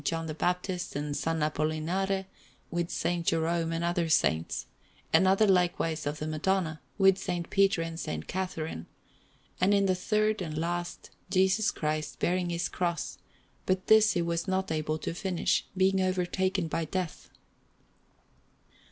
[0.03, 1.25] John the Baptist, and S.
[1.25, 2.25] Apollinare,
[2.71, 3.23] with S.
[3.23, 4.65] Jerome and other saints;
[5.13, 7.43] another likewise of the Madonna, with S.
[7.51, 8.23] Peter and S.
[8.25, 8.87] Catharine;
[9.59, 13.19] and in the third and last Jesus Christ bearing His Cross,
[13.67, 17.29] but this he was not able to finish, being overtaken by death.